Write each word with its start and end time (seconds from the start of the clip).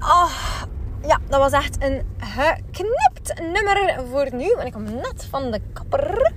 Oh, 0.00 0.32
ja, 1.06 1.18
dat 1.28 1.40
was 1.40 1.52
echt 1.52 1.82
een 1.82 2.02
geknipt 2.18 3.40
nummer 3.52 4.00
voor 4.10 4.34
nu. 4.34 4.52
Want 4.54 4.66
ik 4.66 4.72
kom 4.72 4.84
net 4.84 5.26
van 5.30 5.50
de 5.50 5.60
kapper. 5.72 6.32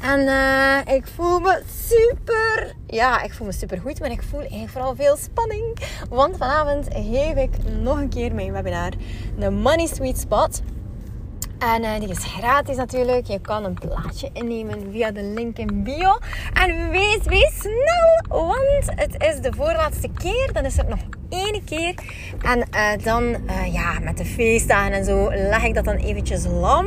En 0.00 0.20
uh, 0.20 0.94
ik 0.94 1.06
voel 1.06 1.40
me 1.40 1.62
super. 1.86 2.74
Ja, 2.86 3.22
ik 3.22 3.34
voel 3.34 3.46
me 3.46 3.52
super 3.52 3.80
goed. 3.80 4.00
Maar 4.00 4.10
ik 4.10 4.22
voel 4.22 4.40
eigenlijk 4.40 4.70
vooral 4.70 4.94
veel 4.94 5.16
spanning. 5.16 5.78
Want 6.08 6.36
vanavond 6.36 6.86
geef 6.90 7.36
ik 7.36 7.50
nog 7.80 7.98
een 7.98 8.08
keer 8.08 8.34
mijn 8.34 8.52
webinar. 8.52 8.92
De 9.38 9.50
Money 9.50 9.86
Sweet 9.86 10.18
Spot. 10.18 10.62
En 11.58 11.82
uh, 11.82 11.98
die 11.98 12.08
is 12.08 12.24
gratis 12.24 12.76
natuurlijk. 12.76 13.26
Je 13.26 13.40
kan 13.40 13.64
een 13.64 13.74
plaatje 13.74 14.30
innemen 14.32 14.90
via 14.90 15.10
de 15.10 15.22
link 15.22 15.58
in 15.58 15.82
bio. 15.82 16.18
En 16.52 16.90
wees, 16.90 17.18
wees 17.24 17.58
snel, 17.58 18.38
want 18.46 18.84
het 18.84 19.22
is 19.22 19.40
de 19.40 19.52
voorlaatste 19.56 20.08
keer. 20.18 20.52
Dan 20.52 20.64
is 20.64 20.76
het 20.76 20.88
nog 20.88 20.98
één 21.28 21.64
keer. 21.64 21.94
En 22.42 22.58
uh, 22.58 23.04
dan, 23.04 23.22
uh, 23.22 23.72
ja, 23.72 23.98
met 23.98 24.16
de 24.18 24.24
feestdagen 24.24 24.92
en 24.92 25.04
zo, 25.04 25.30
leg 25.30 25.64
ik 25.64 25.74
dat 25.74 25.84
dan 25.84 25.96
eventjes 25.96 26.46
lam 26.46 26.86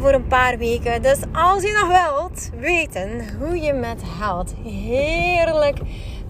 voor 0.00 0.12
een 0.12 0.26
paar 0.26 0.58
weken. 0.58 1.02
Dus 1.02 1.18
als 1.32 1.62
je 1.62 1.78
nog 1.80 1.88
wilt 1.88 2.50
weten 2.58 3.38
hoe 3.38 3.60
je 3.60 3.72
met 3.72 4.02
geld 4.18 4.54
heerlijk 4.64 5.78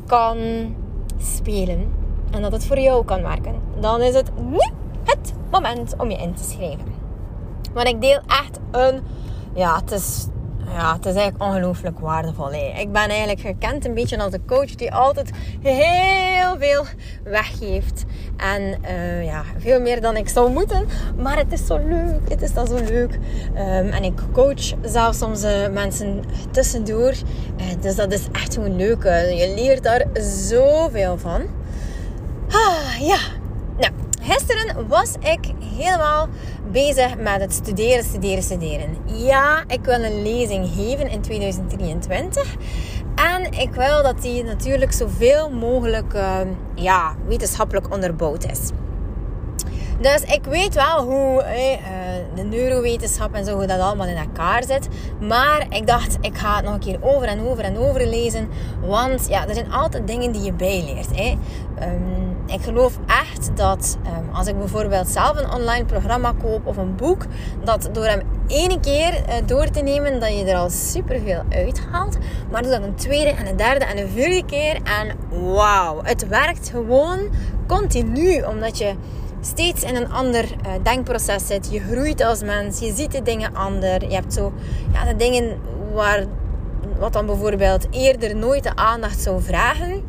kan 0.06 0.39
spelen. 1.19 1.93
En 2.31 2.43
dat 2.43 2.53
het 2.53 2.67
voor 2.67 2.78
jou 2.78 3.05
kan 3.05 3.23
werken. 3.23 3.55
Dan 3.81 4.01
is 4.01 4.15
het 4.15 4.31
nu 4.37 4.71
het 5.05 5.33
moment 5.51 5.95
om 5.97 6.11
je 6.11 6.17
in 6.17 6.34
te 6.34 6.45
schrijven. 6.45 7.00
Want 7.72 7.88
ik 7.88 8.00
deel 8.00 8.20
echt 8.26 8.58
een. 8.70 9.02
Ja, 9.54 9.76
het 9.80 9.90
is, 9.90 10.26
ja, 10.74 10.94
het 10.94 11.06
is 11.06 11.14
eigenlijk 11.14 11.42
ongelooflijk 11.42 11.98
waardevol. 11.98 12.52
Ik 12.52 12.92
ben 12.92 13.08
eigenlijk 13.08 13.40
gekend 13.40 13.86
een 13.86 13.94
beetje 13.94 14.18
als 14.18 14.32
een 14.32 14.46
coach 14.46 14.74
die 14.74 14.94
altijd 14.94 15.30
heel 15.60 16.56
veel 16.58 16.84
weggeeft. 17.24 18.04
En 18.36 18.62
uh, 18.82 19.24
ja, 19.24 19.42
veel 19.58 19.80
meer 19.80 20.00
dan 20.00 20.16
ik 20.16 20.28
zou 20.28 20.50
moeten. 20.50 20.86
Maar 21.16 21.36
het 21.36 21.52
is 21.52 21.66
zo 21.66 21.78
leuk. 21.78 22.28
Het 22.28 22.42
is 22.42 22.52
dan 22.52 22.66
zo 22.66 22.74
leuk. 22.74 23.14
Um, 23.54 23.88
en 23.88 24.02
ik 24.02 24.18
coach 24.32 24.72
zelfs 24.82 25.18
soms 25.18 25.44
uh, 25.44 25.68
mensen 25.68 26.22
tussendoor. 26.50 27.12
Uh, 27.12 27.66
dus 27.80 27.96
dat 27.96 28.12
is 28.12 28.26
echt 28.32 28.54
gewoon 28.54 28.76
leuk. 28.76 29.02
je 29.04 29.52
leert 29.56 29.82
daar 29.82 30.04
zoveel 30.22 31.18
van. 31.18 31.42
Ah, 32.48 33.00
ja. 33.00 33.18
Gisteren 34.20 34.88
was 34.88 35.14
ik 35.20 35.54
helemaal 35.76 36.28
bezig 36.70 37.16
met 37.16 37.40
het 37.40 37.52
studeren, 37.52 38.04
studeren, 38.04 38.42
studeren. 38.42 38.96
Ja, 39.04 39.64
ik 39.66 39.84
wil 39.84 40.04
een 40.04 40.22
lezing 40.22 40.69
geven 40.76 41.10
in 41.10 41.20
2023. 41.20 42.56
En 43.14 43.53
ik 43.53 43.75
wil 43.75 44.03
dat 44.03 44.22
die 44.22 44.44
natuurlijk 44.44 44.92
zoveel 44.92 45.50
mogelijk 45.50 46.14
uh, 46.14 46.38
ja, 46.75 47.14
wetenschappelijk 47.26 47.92
onderbouwd 47.92 48.44
is. 48.44 48.60
Dus 50.00 50.22
ik 50.22 50.44
weet 50.44 50.75
wel 50.75 51.04
hoe 51.04 51.42
eh, 51.42 51.78
de 52.34 52.42
neurowetenschap 52.42 53.34
en 53.34 53.44
zo, 53.44 53.56
hoe 53.56 53.66
dat 53.66 53.80
allemaal 53.80 54.06
in 54.06 54.16
elkaar 54.16 54.64
zit. 54.64 54.88
Maar 55.20 55.66
ik 55.70 55.86
dacht, 55.86 56.16
ik 56.20 56.36
ga 56.36 56.56
het 56.56 56.64
nog 56.64 56.75
een 56.75 56.80
keer 56.80 56.98
over 57.00 57.28
en 57.28 57.41
over 57.41 57.64
en 57.64 57.78
over 57.78 58.06
lezen. 58.06 58.48
Want 58.80 59.28
ja, 59.28 59.48
er 59.48 59.54
zijn 59.54 59.72
altijd 59.72 60.06
dingen 60.06 60.32
die 60.32 60.42
je 60.42 60.53
bijleert. 60.53 61.09
Um, 61.19 62.29
ik 62.53 62.62
geloof 62.62 62.99
echt 63.06 63.50
dat 63.56 63.99
um, 64.06 64.34
als 64.34 64.47
ik 64.47 64.59
bijvoorbeeld 64.59 65.09
zelf 65.09 65.38
een 65.38 65.53
online 65.53 65.84
programma 65.84 66.34
koop 66.43 66.66
of 66.66 66.77
een 66.77 66.97
boek, 66.97 67.25
dat 67.65 67.88
door 67.93 68.05
hem 68.05 68.22
één 68.47 68.81
keer 68.81 69.12
uh, 69.12 69.34
door 69.47 69.71
te 69.71 69.81
nemen, 69.81 70.21
dat 70.21 70.38
je 70.38 70.44
er 70.44 70.56
al 70.56 70.71
superveel 70.71 71.43
uithaalt. 71.49 72.19
Maar 72.50 72.62
doe 72.62 72.71
dat 72.71 72.83
een 72.83 72.94
tweede 72.94 73.31
en 73.31 73.47
een 73.47 73.56
derde 73.56 73.84
en 73.84 73.99
een 73.99 74.09
vierde 74.09 74.44
keer. 74.44 74.75
En 74.75 75.16
wauw, 75.53 76.00
het 76.03 76.28
werkt 76.28 76.71
gewoon 76.71 77.19
continu. 77.66 78.43
Omdat 78.43 78.78
je 78.78 78.94
steeds 79.41 79.83
in 79.83 79.97
een 79.97 80.12
ander 80.12 80.44
uh, 80.44 80.72
denkproces 80.83 81.47
zit. 81.47 81.69
Je 81.71 81.81
groeit 81.81 82.22
als 82.22 82.43
mens, 82.43 82.78
je 82.81 82.93
ziet 82.94 83.12
de 83.12 83.22
dingen 83.22 83.55
anders. 83.55 84.05
Je 84.05 84.15
hebt 84.15 84.33
zo 84.33 84.53
ja, 84.93 85.05
de 85.05 85.16
dingen 85.16 85.59
waar, 85.94 86.25
wat 86.99 87.12
dan 87.12 87.27
bijvoorbeeld 87.27 87.87
eerder 87.91 88.37
nooit 88.37 88.62
de 88.62 88.77
aandacht 88.77 89.21
zou 89.21 89.43
vragen. 89.43 90.00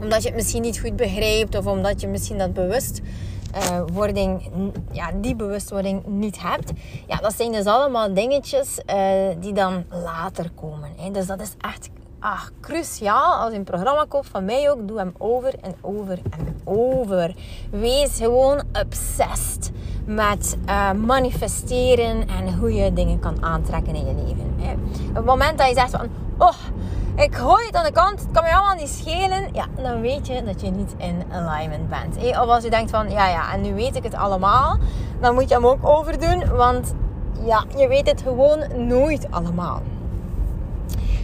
Omdat 0.00 0.22
je 0.22 0.28
het 0.28 0.36
misschien 0.36 0.62
niet 0.62 0.78
goed 0.78 0.96
begrijpt 0.96 1.56
of 1.56 1.66
omdat 1.66 2.00
je 2.00 2.08
misschien 2.08 2.38
dat 2.38 2.52
bewust 2.52 3.00
uh, 3.56 3.80
wording, 3.92 4.50
ja, 4.92 5.10
die 5.20 5.36
bewustwording 5.36 6.06
niet 6.06 6.42
hebt. 6.42 6.72
Ja, 7.06 7.16
dat 7.16 7.34
zijn 7.34 7.52
dus 7.52 7.64
allemaal 7.64 8.14
dingetjes 8.14 8.80
uh, 8.86 8.94
die 9.40 9.52
dan 9.52 9.84
later 9.90 10.50
komen. 10.54 10.90
Hè. 10.96 11.10
Dus 11.10 11.26
dat 11.26 11.40
is 11.40 11.52
echt 11.60 11.88
ah, 12.20 12.42
cruciaal 12.60 13.32
als 13.32 13.52
je 13.52 13.58
een 13.58 13.64
programma 13.64 14.04
koopt 14.08 14.28
van 14.28 14.44
mij 14.44 14.70
ook. 14.70 14.88
Doe 14.88 14.98
hem 14.98 15.14
over 15.18 15.54
en 15.60 15.74
over 15.80 16.18
en 16.30 16.60
over. 16.64 17.34
Wees 17.70 18.16
gewoon 18.16 18.62
obsessed 18.72 19.70
met 20.06 20.56
uh, 20.68 20.92
manifesteren 20.92 22.28
en 22.28 22.58
hoe 22.58 22.74
je 22.74 22.92
dingen 22.92 23.18
kan 23.18 23.44
aantrekken 23.44 23.94
in 23.94 24.06
je 24.06 24.14
leven. 24.14 24.54
Hè. 24.56 24.72
Op 25.08 25.14
het 25.14 25.24
moment 25.24 25.58
dat 25.58 25.68
je 25.68 25.74
zegt 25.74 25.90
van, 25.90 26.08
oh, 26.38 26.56
ik 27.18 27.34
gooi 27.34 27.66
het 27.66 27.74
aan 27.74 27.84
de 27.84 27.92
kant, 27.92 28.20
het 28.20 28.30
kan 28.32 28.42
me 28.42 28.54
allemaal 28.54 28.74
niet 28.74 28.88
schelen. 28.88 29.48
Ja, 29.52 29.66
dan 29.82 30.00
weet 30.00 30.26
je 30.26 30.42
dat 30.42 30.60
je 30.60 30.70
niet 30.70 30.94
in 30.96 31.22
alignment 31.32 31.88
bent. 31.88 32.16
Hè. 32.20 32.42
Of 32.42 32.48
als 32.48 32.64
je 32.64 32.70
denkt 32.70 32.90
van, 32.90 33.10
ja, 33.10 33.28
ja, 33.28 33.52
en 33.52 33.60
nu 33.60 33.74
weet 33.74 33.96
ik 33.96 34.02
het 34.02 34.14
allemaal. 34.14 34.78
Dan 35.20 35.34
moet 35.34 35.48
je 35.48 35.54
hem 35.54 35.66
ook 35.66 35.86
overdoen, 35.86 36.56
want 36.56 36.94
ja, 37.44 37.64
je 37.76 37.88
weet 37.88 38.06
het 38.06 38.22
gewoon 38.22 38.86
nooit 38.86 39.30
allemaal. 39.30 39.82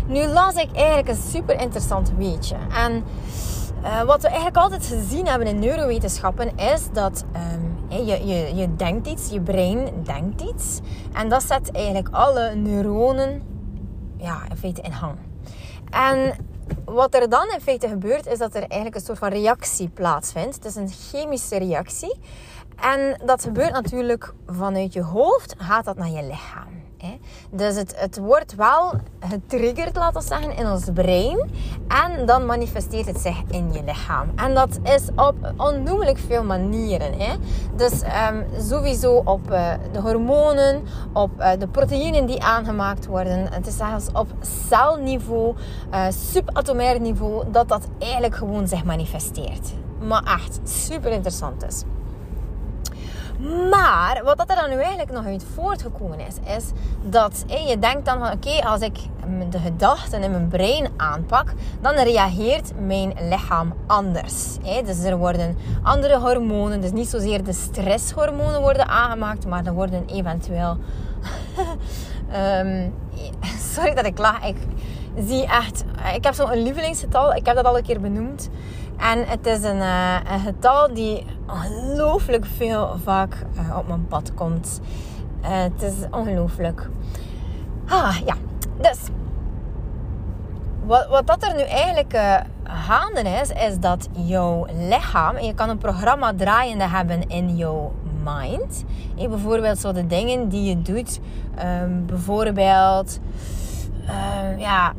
Nu 0.07 0.27
las 0.27 0.55
ik 0.55 0.73
eigenlijk 0.73 1.09
een 1.09 1.23
super 1.31 1.61
interessant 1.61 2.13
weetje. 2.17 2.57
En 2.77 3.05
uh, 3.83 4.03
wat 4.03 4.23
we 4.23 4.27
eigenlijk 4.27 4.57
altijd 4.57 4.87
gezien 4.87 5.27
hebben 5.27 5.49
in 5.49 5.59
neurowetenschappen 5.59 6.57
is 6.57 6.89
dat 6.93 7.25
um, 7.53 8.05
je, 8.05 8.27
je, 8.27 8.55
je 8.55 8.77
denkt 8.77 9.07
iets, 9.07 9.31
je 9.31 9.41
brein 9.41 9.89
denkt 10.03 10.41
iets. 10.41 10.81
En 11.13 11.29
dat 11.29 11.43
zet 11.43 11.73
eigenlijk 11.73 12.09
alle 12.11 12.55
neuronen 12.55 13.43
ja, 14.17 14.43
in 14.51 14.57
feite 14.57 14.81
in 14.81 14.93
hang. 14.93 15.17
En 15.95 16.37
wat 16.85 17.15
er 17.15 17.29
dan 17.29 17.51
in 17.53 17.61
feite 17.61 17.89
gebeurt, 17.89 18.27
is 18.27 18.39
dat 18.39 18.55
er 18.55 18.61
eigenlijk 18.61 18.95
een 18.95 19.01
soort 19.01 19.19
van 19.19 19.29
reactie 19.29 19.89
plaatsvindt. 19.89 20.55
Het 20.55 20.65
is 20.65 20.75
een 20.75 20.89
chemische 20.89 21.59
reactie. 21.59 22.21
En 22.77 23.21
dat 23.25 23.43
gebeurt 23.43 23.73
natuurlijk 23.73 24.35
vanuit 24.47 24.93
je 24.93 25.03
hoofd, 25.03 25.55
gaat 25.59 25.85
dat 25.85 25.97
naar 25.97 26.11
je 26.11 26.23
lichaam. 26.23 26.84
Dus 27.51 27.77
het, 27.77 27.95
het 27.97 28.19
wordt 28.19 28.55
wel 28.55 28.93
getriggerd, 29.21 29.97
laten 29.97 30.21
we 30.21 30.27
zeggen, 30.27 30.57
in 30.57 30.71
ons 30.71 30.85
brein. 30.95 31.51
En 31.89 32.27
dan 32.27 32.47
manifesteert 32.47 33.07
het 33.07 33.19
zich 33.19 33.43
in 33.51 33.73
je 33.73 33.83
lichaam. 33.85 34.33
En 34.37 34.55
dat 34.55 34.79
is 34.83 35.03
op 35.17 35.35
onnoemelijk 35.57 36.19
veel 36.19 36.45
manieren. 36.45 37.13
Hè? 37.19 37.35
Dus 37.77 38.03
um, 38.03 38.45
sowieso 38.61 39.23
op 39.25 39.51
uh, 39.51 39.73
de 39.93 40.01
hormonen, 40.01 40.83
op 41.13 41.31
uh, 41.39 41.51
de 41.59 41.69
proteïnen 41.69 42.27
die 42.27 42.43
aangemaakt 42.43 43.07
worden. 43.07 43.53
Het 43.53 43.67
is 43.67 43.77
zelfs 43.77 44.07
op 44.13 44.27
celniveau, 44.69 45.55
uh, 45.93 46.07
subatomair 46.11 47.01
niveau, 47.01 47.45
dat 47.51 47.69
dat 47.69 47.89
eigenlijk 47.99 48.35
gewoon 48.35 48.69
zich 48.69 48.85
manifesteert. 48.85 49.73
Maar 50.01 50.23
echt 50.23 50.61
super 50.65 51.11
interessant 51.11 51.65
is. 51.67 51.83
Maar 53.71 54.21
wat 54.25 54.39
dat 54.39 54.51
er 54.51 54.57
dan 54.57 54.71
nu 54.71 54.77
eigenlijk 54.77 55.13
nog 55.13 55.25
uit 55.27 55.45
voortgekomen 55.55 56.21
is, 56.21 56.35
is 56.57 56.65
dat 57.03 57.45
je 57.47 57.79
denkt 57.79 58.05
dan 58.05 58.19
van 58.19 58.33
oké, 58.33 58.67
als 58.67 58.81
ik 58.81 58.99
de 59.51 59.59
gedachten 59.59 60.23
in 60.23 60.31
mijn 60.31 60.49
brein 60.49 60.89
aanpak, 60.97 61.53
dan 61.81 61.95
reageert 61.95 62.73
mijn 62.87 63.15
lichaam 63.21 63.75
anders. 63.87 64.57
Dus 64.85 65.03
er 65.03 65.17
worden 65.17 65.57
andere 65.83 66.19
hormonen, 66.19 66.81
dus 66.81 66.93
niet 66.93 67.09
zozeer 67.09 67.45
de 67.45 67.53
stresshormonen 67.53 68.61
worden 68.61 68.89
aangemaakt, 68.89 69.47
maar 69.47 69.67
er 69.67 69.73
worden 69.73 70.07
eventueel. 70.07 70.77
um, 72.61 72.95
sorry 73.75 73.95
dat 73.95 74.07
ik 74.07 74.19
lach. 74.19 74.45
Ik 74.45 74.57
zie 75.27 75.47
echt. 75.47 75.85
Ik 76.15 76.25
heb 76.25 76.35
zo'n 76.35 76.63
lievelingsgetal, 76.63 77.35
ik 77.35 77.47
heb 77.47 77.57
dat 77.57 77.65
al 77.65 77.77
een 77.77 77.83
keer 77.83 78.01
benoemd. 78.01 78.49
En 78.97 79.27
het 79.27 79.47
is 79.47 79.63
een, 79.63 79.77
uh, 79.77 80.17
een 80.33 80.41
getal 80.41 80.95
die 80.95 81.27
ongelooflijk 81.49 82.47
veel 82.47 82.97
vaak 83.03 83.37
uh, 83.57 83.79
op 83.79 83.89
mijn 83.89 84.07
pad 84.07 84.35
komt. 84.35 84.81
Uh, 85.43 85.49
het 85.51 85.83
is 85.83 85.95
ongelooflijk. 86.11 86.89
Ah, 87.89 88.17
ja. 88.27 88.35
Dus. 88.81 88.99
wat, 90.85 91.09
wat 91.09 91.27
dat 91.27 91.43
er 91.43 91.55
nu 91.55 91.63
eigenlijk 91.63 92.19
gaande 92.65 93.21
is, 93.21 93.51
is 93.51 93.79
dat 93.79 94.09
jouw 94.13 94.67
lichaam, 94.73 95.37
en 95.37 95.47
je 95.47 95.55
kan 95.55 95.69
een 95.69 95.79
programma 95.79 96.33
draaiende 96.37 96.89
hebben 96.89 97.29
in 97.29 97.57
jouw 97.57 97.93
mind. 98.25 98.85
bijvoorbeeld 99.15 99.79
zo 99.79 99.93
de 99.93 100.07
dingen 100.07 100.49
die 100.49 100.63
je 100.69 100.83
doet, 100.83 101.21
um, 101.83 102.07
bijvoorbeeld, 102.07 103.21
um, 104.09 104.59
ja, 104.59 104.93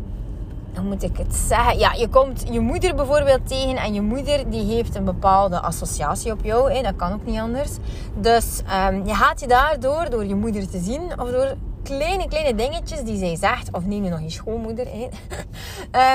hoe 0.75 0.85
moet 0.85 1.03
ik 1.03 1.17
het 1.17 1.35
zeggen? 1.35 1.77
Ja, 1.77 1.93
je 1.93 2.07
komt 2.07 2.43
je 2.51 2.59
moeder 2.59 2.95
bijvoorbeeld 2.95 3.47
tegen 3.47 3.75
en 3.75 3.93
je 3.93 4.01
moeder 4.01 4.49
die 4.49 4.75
heeft 4.75 4.95
een 4.95 5.05
bepaalde 5.05 5.59
associatie 5.59 6.31
op 6.31 6.43
jou. 6.43 6.81
Dat 6.83 6.95
kan 6.95 7.13
ook 7.13 7.25
niet 7.25 7.39
anders. 7.39 7.71
Dus 8.13 8.61
um, 8.89 9.05
je 9.05 9.13
gaat 9.13 9.39
je 9.39 9.47
daardoor, 9.47 10.09
door 10.09 10.25
je 10.25 10.35
moeder 10.35 10.69
te 10.69 10.79
zien 10.79 11.19
of 11.19 11.29
door 11.29 11.55
kleine, 11.83 12.27
kleine 12.27 12.55
dingetjes 12.55 13.03
die 13.03 13.17
zij 13.17 13.35
zegt, 13.35 13.71
of 13.71 13.85
neem 13.85 14.03
je 14.03 14.09
nog 14.09 14.21
je 14.21 14.29
schoonmoeder, 14.29 14.87
hè? 14.87 15.03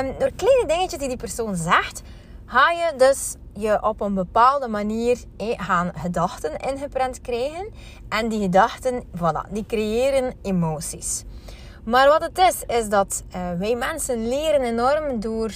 um, 0.00 0.14
door 0.18 0.30
kleine 0.36 0.64
dingetjes 0.66 0.98
die 0.98 1.08
die 1.08 1.16
persoon 1.16 1.56
zegt, 1.56 2.02
ga 2.46 2.70
je 2.70 2.92
dus 2.96 3.34
je 3.54 3.82
op 3.82 4.00
een 4.00 4.14
bepaalde 4.14 4.68
manier 4.68 5.18
gaan 5.38 5.92
gedachten 5.94 6.56
ingeprent 6.56 7.20
krijgen. 7.20 7.68
En 8.08 8.28
die 8.28 8.40
gedachten, 8.40 9.02
voilà, 9.16 9.50
die 9.50 9.66
creëren 9.66 10.34
emoties. 10.42 11.24
Maar 11.84 12.08
wat 12.08 12.22
het 12.22 12.38
is, 12.38 12.76
is 12.76 12.88
dat 12.88 13.24
uh, 13.34 13.52
wij 13.58 13.74
mensen 13.74 14.28
leren 14.28 14.62
enorm 14.62 15.20
door 15.20 15.50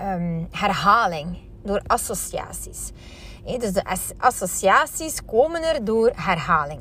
um, 0.00 0.48
herhaling, 0.50 1.38
door 1.62 1.82
associaties. 1.86 2.92
dus 3.44 3.72
de 3.72 3.82
associaties 4.18 5.24
komen 5.24 5.62
er 5.62 5.84
door 5.84 6.12
herhaling. 6.14 6.80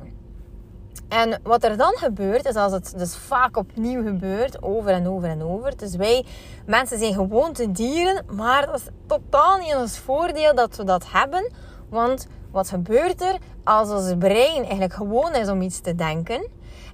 En 1.09 1.39
wat 1.43 1.63
er 1.63 1.77
dan 1.77 1.93
gebeurt, 1.97 2.45
is 2.45 2.55
als 2.55 2.71
het 2.71 2.93
dus 2.97 3.15
vaak 3.17 3.57
opnieuw 3.57 4.03
gebeurt, 4.03 4.63
over 4.63 4.91
en 4.91 5.07
over 5.07 5.29
en 5.29 5.43
over. 5.43 5.77
Dus 5.77 5.95
wij, 5.95 6.25
mensen 6.65 6.99
zijn 6.99 7.13
gewoonte 7.13 7.71
dieren, 7.71 8.25
maar 8.35 8.65
dat 8.65 8.75
is 8.75 8.87
totaal 9.05 9.57
niet 9.57 9.69
in 9.69 9.77
ons 9.77 9.97
voordeel 9.97 10.55
dat 10.55 10.75
we 10.75 10.83
dat 10.83 11.11
hebben. 11.11 11.51
Want 11.89 12.27
wat 12.51 12.69
gebeurt 12.69 13.21
er 13.21 13.37
als 13.63 13.89
ons 13.89 14.13
brein 14.17 14.63
eigenlijk 14.63 14.93
gewoon 14.93 15.35
is 15.35 15.49
om 15.49 15.61
iets 15.61 15.79
te 15.79 15.95
denken? 15.95 16.47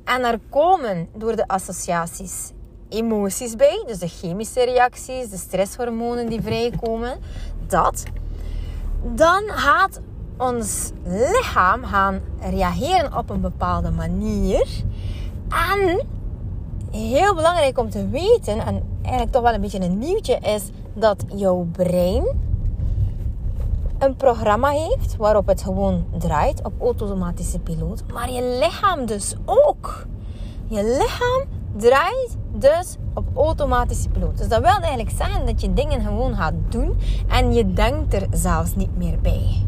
En 0.05 0.23
er 0.23 0.39
komen 0.49 1.07
door 1.13 1.35
de 1.35 1.47
associaties 1.47 2.51
emoties 2.89 3.55
bij, 3.55 3.83
dus 3.87 3.97
de 3.97 4.07
chemische 4.07 4.65
reacties, 4.65 5.29
de 5.29 5.37
stresshormonen 5.37 6.29
die 6.29 6.41
vrijkomen, 6.41 7.19
dat, 7.67 8.03
dan 9.15 9.43
gaat 9.47 9.99
ons 10.37 10.91
lichaam 11.03 11.83
gaan 11.83 12.21
reageren 12.39 13.17
op 13.17 13.29
een 13.29 13.41
bepaalde 13.41 13.91
manier. 13.91 14.67
En 15.73 16.05
heel 16.91 17.35
belangrijk 17.35 17.77
om 17.77 17.89
te 17.89 18.09
weten, 18.09 18.59
en 18.59 18.83
eigenlijk 19.01 19.31
toch 19.31 19.41
wel 19.41 19.53
een 19.53 19.61
beetje 19.61 19.81
een 19.81 19.97
nieuwtje, 19.97 20.39
is 20.41 20.63
dat 20.93 21.23
jouw 21.35 21.67
brein 21.71 22.23
een 23.99 24.15
programma 24.15 24.69
heeft 24.69 25.15
waarop 25.15 25.47
het 25.47 25.61
gewoon 25.61 26.05
draait 26.17 26.63
op 26.63 26.73
automatische 26.81 27.59
piloot. 27.59 28.03
Maar 28.13 28.31
je 28.31 28.57
lichaam 28.61 29.05
dus 29.05 29.35
ook. 29.45 30.05
Je 30.67 30.83
lichaam 30.83 31.43
draait 31.77 32.37
dus 32.51 32.95
op 33.13 33.25
automatische 33.35 34.09
piloot. 34.09 34.37
Dus 34.37 34.47
dat 34.47 34.61
wil 34.61 34.69
eigenlijk 34.69 35.17
zeggen 35.17 35.45
dat 35.45 35.61
je 35.61 35.73
dingen 35.73 36.01
gewoon 36.01 36.35
gaat 36.35 36.53
doen 36.69 36.97
en 37.27 37.53
je 37.53 37.73
denkt 37.73 38.13
er 38.13 38.27
zelfs 38.31 38.75
niet 38.75 38.97
meer 38.97 39.19
bij. 39.21 39.63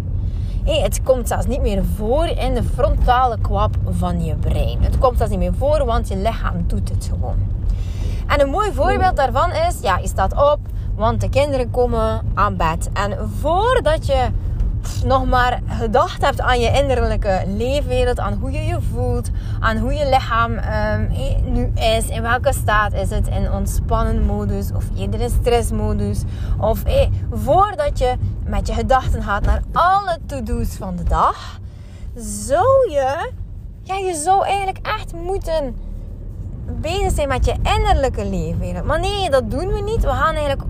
Hey, 0.63 0.81
het 0.81 1.03
komt 1.03 1.27
zelfs 1.27 1.45
niet 1.45 1.62
meer 1.62 1.85
voor 1.85 2.25
in 2.25 2.53
de 2.53 2.63
frontale 2.63 3.38
kwap 3.41 3.75
van 3.89 4.23
je 4.23 4.35
brein. 4.35 4.83
Het 4.83 4.97
komt 4.97 5.18
zelfs 5.18 5.31
niet 5.31 5.41
meer 5.41 5.53
voor, 5.53 5.85
want 5.85 6.07
je 6.07 6.18
lichaam 6.18 6.63
doet 6.68 6.89
het 6.89 7.09
gewoon. 7.13 7.38
En 8.27 8.41
een 8.41 8.50
mooi 8.50 8.73
voorbeeld 8.73 9.15
daarvan 9.15 9.51
is, 9.51 9.80
ja, 9.81 9.97
je 9.97 10.07
staat 10.07 10.33
op, 10.33 10.59
want 10.97 11.21
de 11.21 11.29
kinderen 11.29 11.71
komen 11.71 12.21
aan 12.33 12.57
bed. 12.57 12.89
En 12.94 13.29
voordat 13.39 14.05
je 14.05 14.27
nog 15.05 15.25
maar 15.25 15.61
gedacht 15.67 16.21
hebt 16.21 16.41
aan 16.41 16.59
je 16.59 16.71
innerlijke 16.71 17.44
leefwereld, 17.45 18.19
aan 18.19 18.33
hoe 18.33 18.51
je 18.51 18.65
je 18.65 18.77
voelt, 18.94 19.29
aan 19.59 19.77
hoe 19.77 19.94
je 19.94 20.09
lichaam 20.09 20.51
um, 20.51 21.11
nu 21.51 21.71
is, 21.75 22.07
in 22.07 22.21
welke 22.21 22.53
staat 22.53 22.94
is 22.94 23.09
het, 23.09 23.27
in 23.27 23.51
ontspannen 23.51 24.25
modus 24.25 24.71
of 24.75 24.85
eerder 24.97 25.19
in 25.19 25.29
stressmodus, 25.29 26.21
of 26.59 26.83
hey, 26.83 27.09
voordat 27.31 27.99
je 27.99 28.15
met 28.45 28.67
je 28.67 28.73
gedachten 28.73 29.23
gaat 29.23 29.45
naar 29.45 29.61
alle 29.71 30.17
to-do's 30.25 30.75
van 30.75 30.95
de 30.95 31.03
dag, 31.03 31.59
zou 32.15 32.89
je, 32.89 33.31
ja, 33.83 33.95
je 33.95 34.13
zou 34.13 34.45
eigenlijk 34.45 34.88
echt 34.88 35.13
moeten 35.13 35.75
bezig 36.81 37.11
zijn 37.11 37.27
met 37.27 37.45
je 37.45 37.55
innerlijke 37.63 38.25
leefwereld. 38.25 38.85
Maar 38.85 38.99
nee, 38.99 39.29
dat 39.29 39.51
doen 39.51 39.67
we 39.67 39.81
niet. 39.81 40.01
We 40.01 40.11
gaan 40.11 40.35
eigenlijk 40.35 40.63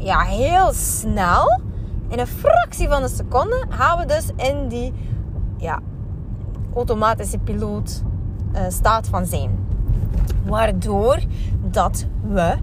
ja, 0.00 0.20
heel 0.20 0.72
snel, 0.72 1.60
in 2.08 2.18
een 2.18 2.26
fractie 2.26 2.88
van 2.88 3.02
een 3.02 3.08
seconde, 3.08 3.64
gaan 3.68 3.98
we 3.98 4.06
dus 4.06 4.30
in 4.36 4.68
die 4.68 4.92
ja, 5.56 5.80
automatische 6.74 7.38
piloot 7.38 8.02
uh, 8.52 8.60
staat 8.68 9.08
van 9.08 9.26
zijn. 9.26 9.58
Waardoor 10.44 11.18
dat 11.70 12.06
we 12.28 12.56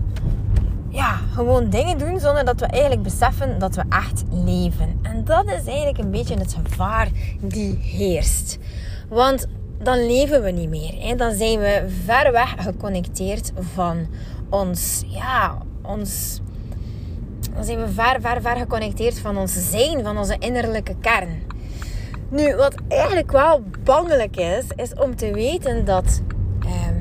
ja, 0.89 1.19
gewoon 1.33 1.69
dingen 1.69 1.97
doen 1.97 2.19
zonder 2.19 2.45
dat 2.45 2.59
we 2.59 2.65
eigenlijk 2.65 3.03
beseffen 3.03 3.59
dat 3.59 3.75
we 3.75 3.83
echt 3.89 4.23
leven. 4.29 4.99
En 5.01 5.23
dat 5.23 5.45
is 5.45 5.65
eigenlijk 5.65 5.97
een 5.97 6.11
beetje 6.11 6.37
het 6.37 6.57
gevaar 6.63 7.09
die 7.41 7.77
heerst. 7.81 8.57
Want 9.09 9.47
dan 9.83 10.05
leven 10.05 10.43
we 10.43 10.51
niet 10.51 10.69
meer. 10.69 10.93
Hè? 10.99 11.15
Dan 11.15 11.31
zijn 11.33 11.59
we 11.59 11.85
ver 12.05 12.31
weg 12.31 12.55
geconnecteerd 12.57 13.51
van 13.73 14.07
ons, 14.49 15.03
ja, 15.07 15.57
ons 15.81 16.41
dan 17.57 17.65
zijn 17.65 17.79
we 17.79 17.89
ver, 17.91 18.21
ver, 18.21 18.41
ver 18.41 18.55
geconnecteerd 18.55 19.19
van 19.19 19.37
ons 19.37 19.69
zijn, 19.69 20.03
van 20.03 20.17
onze 20.17 20.35
innerlijke 20.39 20.95
kern. 21.01 21.41
Nu, 22.29 22.55
wat 22.55 22.75
eigenlijk 22.87 23.31
wel 23.31 23.63
bangelijk 23.83 24.35
is, 24.35 24.65
is 24.75 24.93
om 24.93 25.15
te 25.15 25.31
weten 25.33 25.85
dat 25.85 26.21
ehm, 26.59 26.95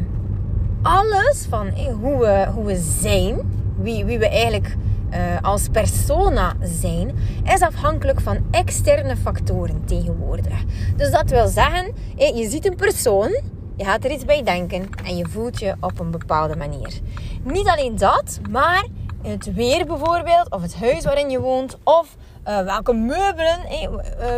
alles 0.82 1.46
van 1.48 1.68
hoe, 2.00 2.18
we, 2.18 2.46
hoe 2.54 2.64
we 2.64 2.76
zijn, 3.00 3.40
wie, 3.78 4.04
wie 4.04 4.18
we 4.18 4.28
eigenlijk 4.28 4.76
uh, 5.10 5.18
als 5.42 5.68
persona 5.72 6.52
zijn, 6.62 7.14
is 7.44 7.60
afhankelijk 7.60 8.20
van 8.20 8.38
externe 8.50 9.16
factoren 9.16 9.84
tegenwoordig. 9.84 10.64
Dus 10.96 11.10
dat 11.10 11.30
wil 11.30 11.46
zeggen, 11.48 11.92
je 12.16 12.48
ziet 12.50 12.66
een 12.66 12.76
persoon, 12.76 13.40
je 13.76 13.84
gaat 13.84 14.04
er 14.04 14.10
iets 14.10 14.24
bij 14.24 14.42
denken 14.42 14.88
en 15.04 15.16
je 15.16 15.26
voelt 15.28 15.60
je 15.60 15.74
op 15.80 16.00
een 16.00 16.10
bepaalde 16.10 16.56
manier. 16.56 17.00
Niet 17.42 17.66
alleen 17.66 17.96
dat, 17.96 18.40
maar 18.50 18.86
het 19.26 19.54
weer 19.54 19.86
bijvoorbeeld, 19.86 20.50
of 20.50 20.62
het 20.62 20.76
huis 20.76 21.04
waarin 21.04 21.30
je 21.30 21.40
woont, 21.40 21.76
of 21.84 22.16
uh, 22.48 22.60
welke 22.60 22.92
meubelen 22.92 23.58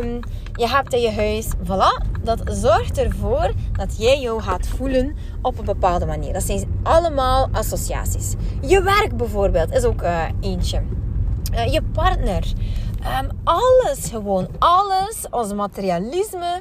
um, 0.03 0.21
je 0.53 0.69
hebt 0.69 0.93
in 0.93 1.01
je 1.01 1.11
huis. 1.11 1.49
Voilà, 1.65 2.23
dat 2.23 2.41
zorgt 2.45 2.99
ervoor 2.99 3.53
dat 3.73 3.99
jij 3.99 4.21
jou 4.21 4.43
gaat 4.43 4.67
voelen 4.67 5.17
op 5.43 5.59
een 5.59 5.65
bepaalde 5.65 6.07
manier. 6.07 6.33
Dat 6.33 6.43
zijn 6.43 6.81
allemaal 6.83 7.49
associaties. 7.53 8.35
Je 8.61 8.83
werk 8.83 9.17
bijvoorbeeld 9.17 9.73
is 9.73 9.85
ook 9.85 10.03
uh, 10.03 10.23
eentje. 10.41 10.83
Uh, 11.53 11.73
je 11.73 11.83
partner. 11.83 12.53
Um, 13.21 13.29
alles 13.45 14.09
gewoon. 14.11 14.49
Alles. 14.59 15.27
Ons 15.31 15.53
materialisme. 15.53 16.61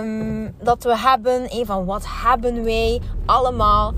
Um, 0.00 0.54
dat 0.62 0.84
we 0.84 0.98
hebben. 0.98 1.42
Hey, 1.48 1.64
van 1.64 1.84
wat 1.84 2.04
hebben 2.24 2.64
wij 2.64 3.00
allemaal. 3.26 3.92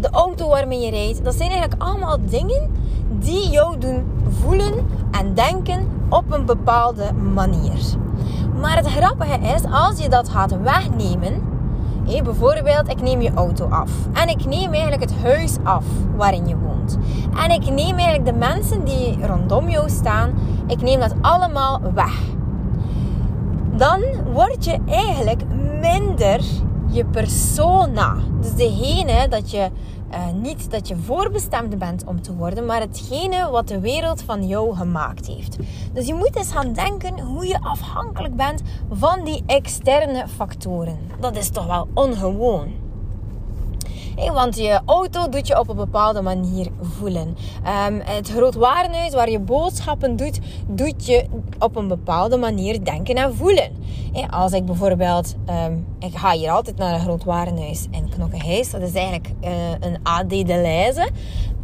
De 0.00 0.08
auto 0.10 0.48
waarmee 0.48 0.80
je 0.80 0.90
rijdt. 0.90 1.24
Dat 1.24 1.34
zijn 1.34 1.50
eigenlijk 1.50 1.82
allemaal 1.82 2.18
dingen 2.20 2.81
die 3.22 3.50
jou 3.50 3.78
doen 3.78 4.04
voelen 4.40 4.72
en 5.10 5.34
denken 5.34 5.88
op 6.08 6.32
een 6.32 6.46
bepaalde 6.46 7.12
manier. 7.12 7.80
Maar 8.60 8.76
het 8.76 8.86
grappige 8.86 9.38
is, 9.38 9.62
als 9.70 9.98
je 9.98 10.08
dat 10.08 10.28
gaat 10.28 10.60
wegnemen, 10.62 11.50
bijvoorbeeld 12.04 12.88
ik 12.88 13.02
neem 13.02 13.20
je 13.20 13.32
auto 13.34 13.68
af 13.68 13.90
en 14.12 14.28
ik 14.28 14.44
neem 14.44 14.72
eigenlijk 14.72 15.02
het 15.02 15.22
huis 15.22 15.56
af 15.62 15.84
waarin 16.16 16.46
je 16.46 16.56
woont. 16.56 16.98
En 17.36 17.50
ik 17.50 17.70
neem 17.70 17.98
eigenlijk 17.98 18.24
de 18.24 18.32
mensen 18.32 18.84
die 18.84 19.26
rondom 19.26 19.68
jou 19.68 19.90
staan, 19.90 20.30
ik 20.66 20.82
neem 20.82 21.00
dat 21.00 21.14
allemaal 21.20 21.80
weg. 21.94 22.20
Dan 23.76 24.00
word 24.32 24.64
je 24.64 24.78
eigenlijk 24.86 25.42
minder 25.80 26.40
je 26.86 27.04
persona. 27.04 28.14
Dus 28.40 28.54
degene 28.54 29.28
dat 29.28 29.50
je 29.50 29.70
uh, 30.12 30.32
niet 30.32 30.70
dat 30.70 30.88
je 30.88 30.96
voorbestemd 30.96 31.78
bent 31.78 32.04
om 32.06 32.22
te 32.22 32.34
worden, 32.34 32.66
maar 32.66 32.80
hetgene 32.80 33.50
wat 33.50 33.68
de 33.68 33.80
wereld 33.80 34.22
van 34.22 34.46
jou 34.46 34.74
gemaakt 34.74 35.26
heeft. 35.26 35.56
Dus 35.92 36.06
je 36.06 36.14
moet 36.14 36.36
eens 36.36 36.52
gaan 36.52 36.72
denken 36.72 37.20
hoe 37.20 37.46
je 37.46 37.60
afhankelijk 37.60 38.36
bent 38.36 38.62
van 38.90 39.24
die 39.24 39.42
externe 39.46 40.28
factoren. 40.28 40.98
Dat 41.20 41.36
is 41.36 41.50
toch 41.50 41.66
wel 41.66 41.88
ongewoon. 41.94 42.72
Want 44.16 44.56
je 44.56 44.80
auto 44.86 45.28
doet 45.28 45.46
je 45.46 45.58
op 45.58 45.68
een 45.68 45.76
bepaalde 45.76 46.22
manier 46.22 46.68
voelen. 46.80 47.36
Um, 47.88 48.00
het 48.04 48.28
groot 48.28 48.54
warenhuis 48.54 49.14
waar 49.14 49.30
je 49.30 49.38
boodschappen 49.38 50.16
doet, 50.16 50.38
doet 50.68 51.06
je 51.06 51.24
op 51.58 51.76
een 51.76 51.88
bepaalde 51.88 52.36
manier 52.36 52.84
denken 52.84 53.14
en 53.14 53.34
voelen. 53.34 53.70
als 54.30 54.52
ik 54.52 54.64
bijvoorbeeld, 54.64 55.34
ehm, 55.46 55.76
ik 55.98 56.16
ga 56.16 56.32
hier 56.32 56.50
altijd 56.50 56.76
naar 56.76 56.94
een 56.94 57.00
groot 57.00 57.24
warenhuis 57.24 57.86
in 57.90 58.08
Knokkenhuis. 58.08 58.70
Dat 58.70 58.82
is 58.82 58.94
eigenlijk 58.94 59.30
uh, 59.44 59.50
een 59.80 59.98
AD 60.02 60.30
de 60.30 60.44
Leize. 60.44 61.10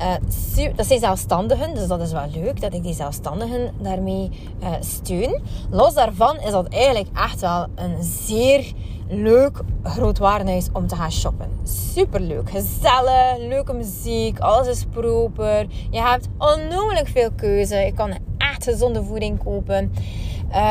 Uh, 0.00 0.74
dat 0.76 0.86
zijn 0.86 1.00
zelfstandigen, 1.00 1.74
dus 1.74 1.86
dat 1.86 2.00
is 2.00 2.12
wel 2.12 2.26
leuk 2.34 2.60
dat 2.60 2.74
ik 2.74 2.82
die 2.82 2.94
zelfstandigen 2.94 3.72
daarmee 3.80 4.30
uh, 4.62 4.68
steun. 4.80 5.42
Los 5.70 5.94
daarvan 5.94 6.36
is 6.36 6.50
dat 6.50 6.68
eigenlijk 6.68 7.08
echt 7.16 7.40
wel 7.40 7.66
een 7.74 8.02
zeer 8.02 8.72
leuk 9.08 9.60
groot 9.82 10.18
warenhuis 10.18 10.68
om 10.72 10.86
te 10.86 10.96
gaan 10.96 11.12
shoppen. 11.12 11.50
Super 11.64 12.20
leuk, 12.20 12.50
gezellig, 12.50 13.38
leuke 13.38 13.72
muziek, 13.72 14.38
alles 14.38 14.66
is 14.66 14.84
proper. 14.84 15.66
Je 15.90 16.00
hebt 16.00 16.28
onnoemelijk 16.38 17.08
veel 17.08 17.30
keuze. 17.36 17.76
Je 17.76 17.92
kan 17.92 18.16
echt 18.38 18.64
gezonde 18.64 19.04
voeding 19.04 19.44
kopen. 19.44 19.92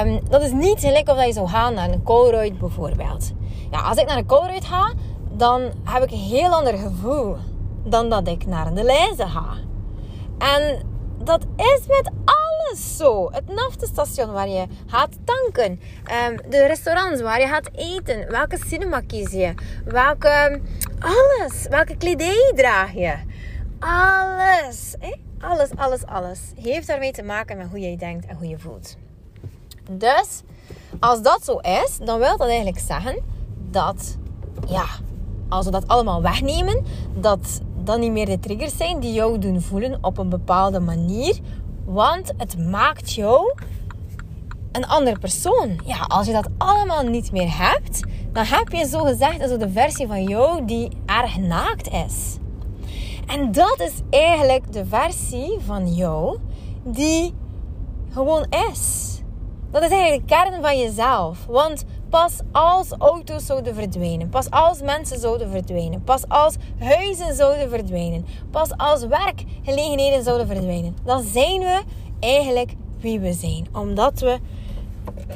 Um, 0.05 0.19
dat 0.29 0.41
is 0.41 0.51
niet 0.51 0.79
gelijk 0.79 1.09
of 1.09 1.15
dat 1.15 1.25
je 1.25 1.33
zou 1.33 1.47
gaan 1.47 1.73
naar 1.73 1.89
een 1.89 2.03
Colruyt 2.03 2.59
bijvoorbeeld. 2.59 3.31
Ja, 3.71 3.79
als 3.81 3.97
ik 3.97 4.07
naar 4.07 4.17
een 4.17 4.25
Colruyt 4.25 4.65
ga, 4.65 4.93
dan 5.31 5.61
heb 5.83 6.03
ik 6.03 6.11
een 6.11 6.17
heel 6.17 6.49
ander 6.49 6.73
gevoel 6.77 7.35
dan 7.83 8.09
dat 8.09 8.27
ik 8.27 8.45
naar 8.45 8.73
de 8.73 8.83
Leize 8.83 9.27
ga. 9.27 9.45
En 10.37 10.85
dat 11.23 11.45
is 11.55 11.81
met 11.87 12.11
Het 13.31 13.53
naftenstation 13.53 14.31
waar 14.31 14.49
je 14.49 14.65
gaat 14.87 15.15
tanken. 15.23 15.79
Um, 16.29 16.49
de 16.49 16.65
restaurants 16.65 17.21
waar 17.21 17.39
je 17.39 17.47
gaat 17.47 17.69
eten. 17.75 18.31
Welke 18.31 18.57
cinema 18.67 19.01
kies 19.01 19.31
je? 19.31 19.53
Welke... 19.85 20.61
Alles. 20.99 21.67
Welke 21.69 21.97
kledij 21.97 22.51
draag 22.55 22.93
je? 22.93 23.15
Alles. 23.79 24.95
Alles, 25.39 25.69
alles, 25.75 26.05
alles. 26.05 26.39
Heeft 26.61 26.87
daarmee 26.87 27.11
te 27.11 27.23
maken 27.23 27.57
met 27.57 27.67
hoe 27.69 27.79
je 27.79 27.97
denkt 27.97 28.25
en 28.25 28.35
hoe 28.35 28.47
je 28.47 28.59
voelt. 28.59 28.95
Dus, 29.91 30.41
als 30.99 31.21
dat 31.21 31.43
zo 31.43 31.57
is, 31.57 31.97
dan 32.03 32.19
wil 32.19 32.37
dat 32.37 32.47
eigenlijk 32.47 32.79
zeggen 32.79 33.23
dat... 33.69 34.17
Ja, 34.67 34.85
als 35.49 35.65
we 35.65 35.71
dat 35.71 35.87
allemaal 35.87 36.21
wegnemen, 36.21 36.85
dat 37.15 37.61
dan 37.83 37.99
niet 37.99 38.11
meer 38.11 38.25
de 38.25 38.39
triggers 38.39 38.77
zijn 38.77 38.99
die 38.99 39.13
jou 39.13 39.39
doen 39.39 39.61
voelen 39.61 39.97
op 40.01 40.17
een 40.17 40.29
bepaalde 40.29 40.79
manier. 40.79 41.39
Want 41.87 42.33
het 42.37 42.57
maakt 42.57 43.13
jou 43.13 43.53
een 44.71 44.87
andere 44.87 45.19
persoon. 45.19 45.79
Ja, 45.85 45.97
als 45.97 46.27
je 46.27 46.33
dat 46.33 46.49
allemaal 46.57 47.03
niet 47.03 47.31
meer 47.31 47.57
hebt, 47.57 48.03
dan 48.31 48.43
heb 48.45 48.71
je 48.71 48.87
zo 48.87 49.03
gezegd 49.03 49.49
zo 49.49 49.57
de 49.57 49.69
versie 49.69 50.07
van 50.07 50.23
jou 50.23 50.65
die 50.65 50.89
erg 51.05 51.37
naakt 51.37 51.89
is. 51.89 52.37
En 53.27 53.51
dat 53.51 53.79
is 53.79 53.93
eigenlijk 54.09 54.73
de 54.73 54.85
versie 54.85 55.57
van 55.65 55.93
jou 55.93 56.37
die 56.83 57.33
gewoon 58.11 58.45
is. 58.71 59.15
Dat 59.71 59.83
is 59.83 59.89
eigenlijk 59.89 60.27
de 60.27 60.35
kern 60.35 60.61
van 60.61 60.77
jezelf. 60.77 61.45
Want 61.45 61.85
pas 62.09 62.39
als 62.51 62.91
auto's 62.97 63.45
zouden 63.45 63.75
verdwijnen, 63.75 64.29
pas 64.29 64.49
als 64.49 64.81
mensen 64.81 65.19
zouden 65.19 65.49
verdwijnen, 65.49 66.03
pas 66.03 66.27
als 66.27 66.55
huizen 66.79 67.35
zouden 67.35 67.69
verdwijnen, 67.69 68.25
pas 68.51 68.77
als 68.77 69.05
werkgelegenheden 69.05 70.23
zouden 70.23 70.47
verdwijnen, 70.47 70.95
dan 71.03 71.23
zijn 71.23 71.59
we 71.59 71.81
eigenlijk 72.19 72.73
wie 72.99 73.19
we 73.19 73.33
zijn. 73.33 73.67
Omdat 73.73 74.19
we 74.19 74.39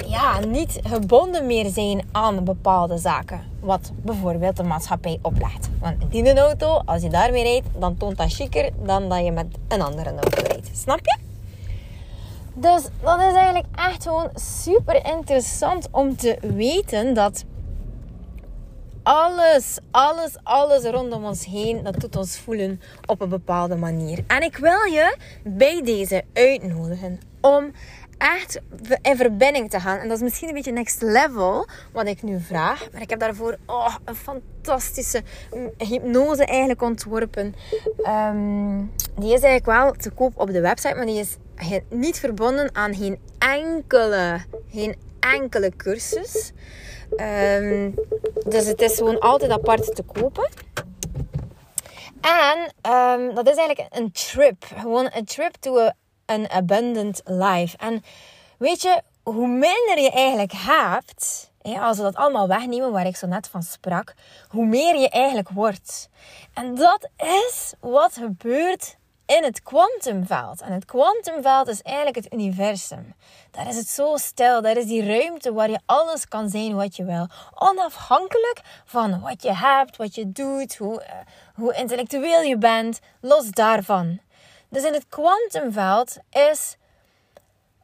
ja, 0.06 0.40
niet 0.40 0.80
gebonden 0.82 1.46
meer 1.46 1.70
zijn 1.70 2.08
aan 2.12 2.44
bepaalde 2.44 2.98
zaken. 2.98 3.40
Wat 3.60 3.92
bijvoorbeeld 3.96 4.56
de 4.56 4.62
maatschappij 4.62 5.18
oplegt. 5.22 5.68
Want 5.80 5.96
in 6.08 6.26
een 6.26 6.38
auto, 6.38 6.82
als 6.84 7.02
je 7.02 7.08
daarmee 7.08 7.42
rijdt, 7.42 7.66
dan 7.78 7.96
toont 7.96 8.16
dat 8.16 8.32
chiquer 8.32 8.70
dan 8.84 9.08
dat 9.08 9.24
je 9.24 9.32
met 9.32 9.46
een 9.68 9.82
andere 9.82 10.10
auto 10.10 10.42
rijdt. 10.46 10.70
Snap 10.72 11.00
je? 11.02 11.31
Dus 12.54 12.82
dat 13.02 13.18
is 13.18 13.34
eigenlijk 13.34 13.66
echt 13.74 14.02
gewoon 14.02 14.30
super 14.34 15.06
interessant 15.06 15.88
om 15.90 16.16
te 16.16 16.38
weten 16.40 17.14
dat 17.14 17.44
alles, 19.02 19.78
alles, 19.90 20.36
alles 20.42 20.84
rondom 20.84 21.24
ons 21.24 21.44
heen, 21.44 21.82
dat 21.82 22.00
doet 22.00 22.16
ons 22.16 22.38
voelen 22.38 22.80
op 23.06 23.20
een 23.20 23.28
bepaalde 23.28 23.76
manier. 23.76 24.24
En 24.26 24.42
ik 24.42 24.56
wil 24.56 24.82
je 24.84 25.16
bij 25.44 25.82
deze 25.84 26.24
uitnodigen 26.32 27.20
om 27.40 27.72
echt 28.18 28.60
in 29.02 29.16
verbinding 29.16 29.70
te 29.70 29.80
gaan. 29.80 29.98
En 29.98 30.08
dat 30.08 30.16
is 30.16 30.22
misschien 30.22 30.48
een 30.48 30.54
beetje 30.54 30.72
next 30.72 31.02
level 31.02 31.68
wat 31.92 32.06
ik 32.06 32.22
nu 32.22 32.40
vraag. 32.40 32.88
Maar 32.92 33.00
ik 33.00 33.10
heb 33.10 33.20
daarvoor 33.20 33.56
oh, 33.66 33.94
een 34.04 34.14
fantastische 34.14 35.22
hypnose 35.78 36.44
eigenlijk 36.44 36.82
ontworpen. 36.82 37.54
Ehm, 38.02 38.78
die 39.16 39.32
is 39.32 39.42
eigenlijk 39.42 39.66
wel 39.66 39.92
te 39.92 40.10
koop 40.10 40.40
op 40.40 40.52
de 40.52 40.60
website, 40.60 40.94
maar 40.94 41.06
die 41.06 41.18
is 41.18 41.36
niet 41.88 42.18
verbonden 42.18 42.74
aan 42.74 42.94
geen 42.94 43.18
enkele, 43.38 44.44
geen 44.70 44.96
enkele 45.20 45.76
cursus. 45.76 46.52
Ehm, 47.16 47.90
dus 48.46 48.66
het 48.66 48.80
is 48.80 48.96
gewoon 48.96 49.20
altijd 49.20 49.50
apart 49.50 49.94
te 49.94 50.02
kopen. 50.02 50.48
En 52.20 52.58
um, 52.92 53.34
dat 53.34 53.48
is 53.48 53.56
eigenlijk 53.56 53.94
een 53.94 54.12
trip. 54.12 54.64
Gewoon 54.76 55.10
een 55.12 55.24
trip 55.24 55.54
to 55.60 55.90
an 56.26 56.50
abundant 56.50 57.20
life. 57.24 57.76
En 57.76 58.02
weet 58.58 58.82
je, 58.82 59.02
hoe 59.22 59.48
minder 59.48 59.98
je 60.00 60.10
eigenlijk 60.10 60.52
hebt, 60.52 61.50
als 61.80 61.96
we 61.96 62.02
dat 62.02 62.14
allemaal 62.14 62.48
wegnemen 62.48 62.92
waar 62.92 63.06
ik 63.06 63.16
zo 63.16 63.26
net 63.26 63.48
van 63.48 63.62
sprak, 63.62 64.14
hoe 64.48 64.66
meer 64.66 64.96
je 64.96 65.08
eigenlijk 65.08 65.48
wordt. 65.48 66.08
En 66.54 66.74
dat 66.74 67.08
is 67.16 67.74
wat 67.80 68.12
gebeurt 68.12 68.96
in 69.36 69.44
het 69.44 69.62
kwantumveld. 69.62 70.60
En 70.60 70.72
het 70.72 70.84
kwantumveld 70.84 71.68
is 71.68 71.82
eigenlijk 71.82 72.16
het 72.16 72.32
universum. 72.32 73.14
Daar 73.50 73.68
is 73.68 73.76
het 73.76 73.88
zo 73.88 74.16
stil. 74.16 74.62
Daar 74.62 74.76
is 74.76 74.86
die 74.86 75.06
ruimte 75.06 75.52
waar 75.52 75.70
je 75.70 75.80
alles 75.86 76.28
kan 76.28 76.48
zijn 76.48 76.74
wat 76.74 76.96
je 76.96 77.04
wil. 77.04 77.26
Onafhankelijk 77.54 78.60
van 78.84 79.20
wat 79.20 79.42
je 79.42 79.54
hebt, 79.54 79.96
wat 79.96 80.14
je 80.14 80.32
doet, 80.32 80.76
hoe, 80.76 81.02
uh, 81.02 81.08
hoe 81.54 81.74
intellectueel 81.74 82.40
je 82.40 82.58
bent. 82.58 83.00
Los 83.20 83.50
daarvan. 83.50 84.20
Dus 84.68 84.84
in 84.84 84.92
het 84.92 85.06
kwantumveld 85.08 86.16
is 86.30 86.76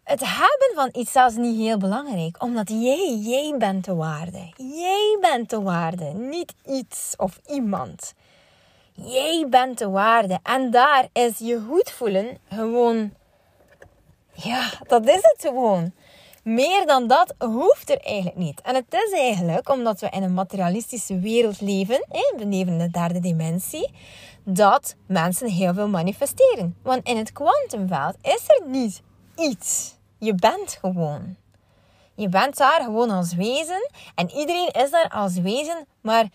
het 0.05 0.21
hebben 0.25 0.71
van 0.75 0.88
iets 0.93 1.12
zelfs 1.12 1.35
niet 1.35 1.57
heel 1.57 1.78
belangrijk. 1.78 2.43
Omdat 2.43 2.69
jij, 2.69 3.17
jij 3.21 3.55
bent 3.59 3.85
de 3.85 3.95
waarde. 3.95 4.52
Jij 4.57 5.19
bent 5.21 5.50
de 5.50 5.61
waarde. 5.61 6.05
Niet 6.05 6.55
iets 6.67 7.14
of 7.17 7.40
iemand. 7.47 8.14
Jij 9.05 9.47
bent 9.50 9.78
de 9.78 9.88
waarde. 9.88 10.38
En 10.43 10.71
daar 10.71 11.09
is 11.12 11.38
je 11.38 11.61
goed 11.69 11.90
voelen 11.90 12.38
gewoon. 12.49 13.12
Ja, 14.33 14.71
dat 14.87 15.07
is 15.07 15.14
het 15.23 15.37
gewoon. 15.38 15.93
Meer 16.43 16.87
dan 16.87 17.07
dat 17.07 17.35
hoeft 17.38 17.90
er 17.90 18.00
eigenlijk 18.00 18.37
niet. 18.37 18.61
En 18.61 18.75
het 18.75 18.95
is 18.95 19.12
eigenlijk 19.12 19.69
omdat 19.69 20.00
we 20.00 20.09
in 20.11 20.23
een 20.23 20.35
materialistische 20.35 21.19
wereld 21.19 21.61
leven, 21.61 22.05
we 22.37 22.47
leven 22.47 22.73
in 22.73 22.78
de 22.78 22.90
derde 22.90 23.21
dimensie, 23.21 23.90
dat 24.45 24.95
mensen 25.07 25.49
heel 25.49 25.75
veel 25.75 25.88
manifesteren. 25.88 26.76
Want 26.83 27.07
in 27.09 27.17
het 27.17 27.33
kwantumveld 27.33 28.17
is 28.23 28.43
er 28.47 28.62
niet 28.67 29.02
iets. 29.37 29.97
Je 30.19 30.35
bent 30.35 30.78
gewoon. 30.81 31.37
Je 32.14 32.28
bent 32.28 32.57
daar 32.57 32.83
gewoon 32.83 33.11
als 33.11 33.35
wezen 33.35 33.90
en 34.14 34.31
iedereen 34.31 34.69
is 34.69 34.90
daar 34.90 35.09
als 35.09 35.35
wezen, 35.38 35.87
maar 36.00 36.26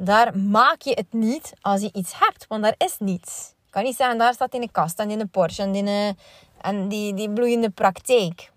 daar 0.00 0.38
maak 0.38 0.82
je 0.82 0.90
het 0.90 1.12
niet 1.12 1.52
als 1.60 1.80
je 1.80 1.90
iets 1.92 2.18
hebt, 2.18 2.46
want 2.46 2.62
daar 2.62 2.74
is 2.76 2.96
niets. 2.98 3.54
Ik 3.66 3.70
kan 3.70 3.82
niet 3.82 3.96
zeggen, 3.96 4.18
daar 4.18 4.34
staat 4.34 4.54
in 4.54 4.60
de 4.60 4.70
kast 4.70 4.98
en 4.98 5.10
in 5.10 5.18
de 5.18 5.26
Porsche 5.26 5.62
en, 5.62 5.74
in 5.74 6.16
en 6.60 6.88
die, 6.88 7.14
die 7.14 7.30
bloeiende 7.30 7.70
praktijk. 7.70 8.52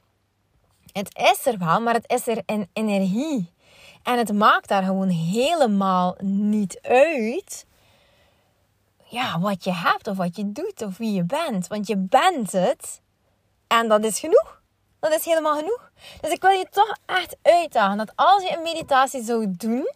Het 0.91 1.15
is 1.15 1.45
er 1.45 1.57
wel, 1.57 1.81
maar 1.81 1.93
het 1.93 2.11
is 2.11 2.27
er 2.27 2.41
in 2.45 2.69
energie. 2.73 3.51
En 4.03 4.17
het 4.17 4.33
maakt 4.33 4.67
daar 4.67 4.83
gewoon 4.83 5.09
helemaal 5.09 6.15
niet 6.21 6.79
uit 6.81 7.65
ja, 9.03 9.39
wat 9.39 9.63
je 9.63 9.73
hebt 9.73 10.07
of 10.07 10.17
wat 10.17 10.35
je 10.35 10.51
doet 10.51 10.81
of 10.81 10.97
wie 10.97 11.13
je 11.13 11.23
bent. 11.23 11.67
Want 11.67 11.87
je 11.87 11.97
bent 11.97 12.51
het 12.51 13.01
en 13.67 13.87
dat 13.87 14.03
is 14.03 14.19
genoeg. 14.19 14.61
Dat 14.99 15.13
is 15.13 15.25
helemaal 15.25 15.57
genoeg. 15.57 15.91
Dus 16.21 16.31
ik 16.31 16.41
wil 16.41 16.51
je 16.51 16.67
toch 16.71 16.97
echt 17.05 17.35
uitdagen 17.41 17.97
dat 17.97 18.11
als 18.15 18.43
je 18.43 18.55
een 18.55 18.61
meditatie 18.61 19.23
zou 19.23 19.53
doen, 19.57 19.91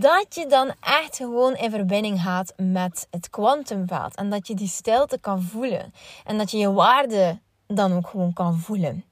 dat 0.00 0.26
je 0.34 0.46
dan 0.46 0.72
echt 0.80 1.16
gewoon 1.16 1.54
in 1.54 1.70
verbinding 1.70 2.22
gaat 2.22 2.52
met 2.56 3.06
het 3.10 3.30
kwantumveld. 3.30 4.14
En 4.14 4.30
dat 4.30 4.46
je 4.46 4.54
die 4.54 4.68
stilte 4.68 5.18
kan 5.18 5.42
voelen. 5.42 5.92
En 6.24 6.38
dat 6.38 6.50
je 6.50 6.58
je 6.58 6.72
waarde 6.72 7.40
dan 7.66 7.96
ook 7.96 8.08
gewoon 8.08 8.32
kan 8.32 8.58
voelen. 8.58 9.04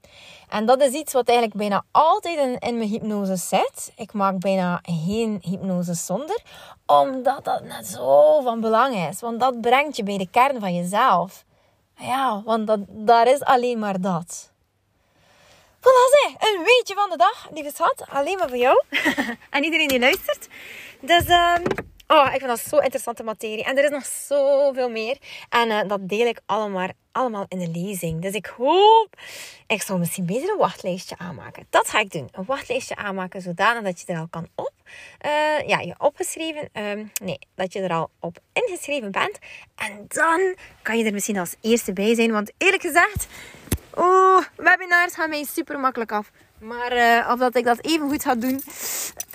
En 0.48 0.66
dat 0.66 0.80
is 0.80 0.92
iets 0.92 1.12
wat 1.12 1.28
eigenlijk 1.28 1.58
bijna 1.58 1.84
altijd 1.90 2.38
in, 2.38 2.58
in 2.58 2.76
mijn 2.76 2.88
hypnose 2.88 3.36
zit. 3.36 3.92
Ik 3.96 4.12
maak 4.12 4.38
bijna 4.38 4.78
geen 4.82 5.38
hypnose 5.40 5.94
zonder. 5.94 6.42
Omdat 6.86 7.44
dat 7.44 7.62
net 7.62 7.86
zo 7.86 8.40
van 8.40 8.60
belang 8.60 8.96
is. 8.96 9.20
Want 9.20 9.40
dat 9.40 9.60
brengt 9.60 9.96
je 9.96 10.02
bij 10.02 10.18
de 10.18 10.30
kern 10.30 10.60
van 10.60 10.74
jezelf. 10.74 11.44
Ja, 11.96 12.42
want 12.44 12.66
dat, 12.66 12.80
daar 12.88 13.26
is 13.26 13.42
alleen 13.42 13.78
maar 13.78 14.00
dat. 14.00 14.49
Voilà, 15.80 16.36
een 16.38 16.62
weetje 16.64 16.94
van 16.94 17.10
de 17.10 17.16
dag, 17.16 17.48
lieve 17.52 17.70
schat. 17.74 18.04
Alleen 18.08 18.38
maar 18.38 18.48
voor 18.48 18.58
jou. 18.58 18.82
en 19.50 19.64
iedereen 19.64 19.88
die 19.88 19.98
luistert. 19.98 20.48
Dus 21.00 21.28
um, 21.28 21.62
Oh, 22.12 22.26
ik 22.26 22.38
vind 22.38 22.46
dat 22.46 22.60
zo 22.60 22.76
interessante 22.76 23.22
materie. 23.22 23.64
En 23.64 23.78
er 23.78 23.84
is 23.84 23.90
nog 23.90 24.06
zoveel 24.06 24.90
meer. 24.90 25.18
En 25.48 25.68
uh, 25.68 25.80
dat 25.86 26.08
deel 26.08 26.26
ik 26.26 26.40
allemaal, 26.46 26.88
allemaal 27.12 27.44
in 27.48 27.58
de 27.58 27.68
lezing. 27.68 28.22
Dus 28.22 28.34
ik 28.34 28.46
hoop... 28.46 29.08
Ik 29.66 29.82
zou 29.82 29.98
misschien 29.98 30.26
beter 30.26 30.50
een 30.50 30.58
wachtlijstje 30.58 31.18
aanmaken. 31.18 31.66
Dat 31.70 31.88
ga 31.88 31.98
ik 31.98 32.10
doen. 32.10 32.28
Een 32.32 32.44
wachtlijstje 32.44 32.96
aanmaken, 32.96 33.42
zodanig 33.42 33.82
dat 33.82 34.00
je 34.00 34.12
er 34.12 34.18
al 34.18 34.28
kan 34.30 34.48
op... 34.54 34.72
Uh, 35.26 35.68
ja, 35.68 35.78
je 35.78 35.94
opgeschreven... 35.98 36.68
Um, 36.72 37.12
nee, 37.22 37.38
dat 37.54 37.72
je 37.72 37.80
er 37.80 37.92
al 37.92 38.10
op 38.20 38.38
ingeschreven 38.52 39.10
bent. 39.10 39.38
En 39.76 40.04
dan 40.08 40.56
kan 40.82 40.98
je 40.98 41.04
er 41.04 41.12
misschien 41.12 41.38
als 41.38 41.54
eerste 41.60 41.92
bij 41.92 42.14
zijn. 42.14 42.32
Want 42.32 42.52
eerlijk 42.58 42.82
gezegd... 42.82 43.26
Oh, 43.94 44.42
webinars 44.56 45.14
gaan 45.14 45.28
mij 45.28 45.44
super 45.44 45.78
makkelijk 45.78 46.12
af. 46.12 46.30
Maar 46.58 46.96
uh, 46.96 47.30
of 47.32 47.38
dat 47.38 47.56
ik 47.56 47.64
dat 47.64 47.84
even 47.84 48.08
goed 48.08 48.22
ga 48.22 48.34
doen... 48.34 48.62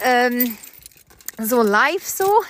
Um, 0.05 0.57
zo 1.43 1.61
live 1.61 2.15
zo. 2.15 2.43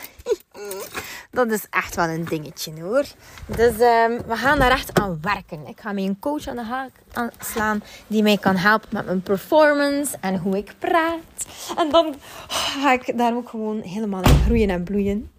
dat 1.37 1.51
is 1.51 1.65
echt 1.69 1.95
wel 1.95 2.07
een 2.07 2.25
dingetje 2.25 2.81
hoor. 2.81 3.05
Dus 3.45 3.73
um, 3.73 4.21
we 4.27 4.35
gaan 4.35 4.59
daar 4.59 4.71
echt 4.71 4.99
aan 4.99 5.17
werken. 5.21 5.67
Ik 5.67 5.79
ga 5.79 5.91
met 5.91 6.03
een 6.03 6.19
coach 6.19 6.47
aan 6.47 6.55
de 6.55 6.63
haak 6.63 6.91
slaan 7.39 7.83
die 8.07 8.23
mij 8.23 8.37
kan 8.37 8.55
helpen 8.55 8.89
met 8.91 9.05
mijn 9.05 9.21
performance 9.21 10.17
en 10.21 10.37
hoe 10.37 10.57
ik 10.57 10.73
praat. 10.79 11.45
En 11.77 11.89
dan 11.89 12.15
ga 12.47 12.91
ik 12.91 13.17
daar 13.17 13.35
ook 13.35 13.49
gewoon 13.49 13.81
helemaal 13.81 14.23
in 14.23 14.41
groeien 14.45 14.69
en 14.69 14.83
bloeien. 14.83 15.31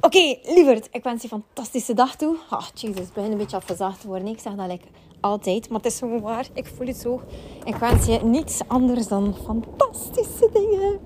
Oké, 0.00 0.36
lieverd, 0.42 0.88
ik 0.92 1.02
wens 1.02 1.22
je 1.22 1.28
een 1.32 1.42
fantastische 1.54 1.94
dag 1.94 2.16
toe. 2.16 2.36
Oh, 2.50 2.66
jezus, 2.74 3.12
begin 3.12 3.32
een 3.32 3.38
beetje 3.38 3.56
afgezaagd 3.56 4.00
te 4.00 4.06
worden. 4.06 4.28
Ik 4.28 4.40
zeg 4.40 4.52
dat 4.52 4.66
lekker 4.66 4.88
altijd, 5.20 5.68
maar 5.68 5.80
het 5.80 5.92
is 5.92 5.98
gewoon 5.98 6.20
waar. 6.20 6.46
Ik 6.52 6.66
voel 6.76 6.86
het 6.86 6.96
zo. 6.96 7.20
Ik 7.64 7.76
wens 7.76 8.06
je 8.06 8.18
niets 8.22 8.60
anders 8.66 9.08
dan 9.08 9.36
fantastische 9.44 10.50
dingen. 10.52 10.98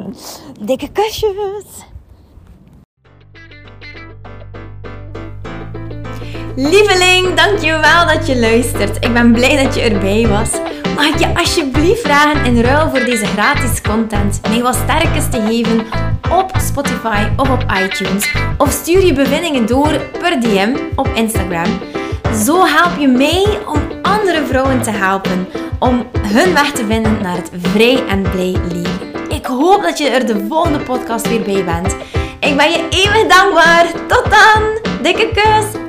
Dikke 0.66 0.88
kusjes. 0.92 1.84
Lieveling, 6.56 7.34
dankjewel 7.34 8.06
dat 8.06 8.26
je 8.26 8.38
luistert. 8.38 9.04
Ik 9.04 9.12
ben 9.12 9.32
blij 9.32 9.64
dat 9.64 9.74
je 9.74 9.80
erbij 9.80 10.28
was. 10.28 10.50
Mag 10.94 11.06
ik 11.06 11.18
je 11.18 11.38
alsjeblieft 11.38 12.00
vragen 12.00 12.44
in 12.44 12.60
ruil 12.60 12.90
voor 12.90 13.04
deze 13.04 13.26
gratis 13.26 13.80
content 13.80 14.40
mij 14.48 14.62
wat 14.62 14.74
sterkes 14.74 15.30
te 15.30 15.40
geven 15.40 15.86
op 16.30 16.50
Spotify 16.60 17.28
of 17.36 17.50
op 17.50 17.64
iTunes? 17.84 18.34
Of 18.58 18.70
stuur 18.70 19.06
je 19.06 19.12
bevindingen 19.12 19.66
door 19.66 20.00
per 20.18 20.40
DM 20.40 20.76
op 20.94 21.08
Instagram. 21.14 21.78
Zo 22.44 22.64
help 22.64 22.98
je 22.98 23.08
mij 23.08 23.58
om 23.66 23.82
andere 24.02 24.44
vrouwen 24.46 24.82
te 24.82 24.90
helpen 24.90 25.48
om 25.78 26.06
hun 26.20 26.52
weg 26.54 26.72
te 26.72 26.86
vinden 26.86 27.22
naar 27.22 27.36
het 27.36 27.50
vrij 27.62 28.06
en 28.06 28.22
blij 28.22 28.56
leven. 28.72 29.28
Ik 29.28 29.46
hoop 29.46 29.82
dat 29.82 29.98
je 29.98 30.08
er 30.08 30.26
de 30.26 30.46
volgende 30.48 30.78
podcast 30.78 31.28
weer 31.28 31.42
bij 31.42 31.64
bent. 31.64 31.96
Ik 32.40 32.56
ben 32.56 32.70
je 32.70 32.86
eeuwig 32.90 33.26
dankbaar. 33.36 33.86
Tot 34.06 34.24
dan. 34.30 34.62
Dikke 35.02 35.30
kus. 35.34 35.80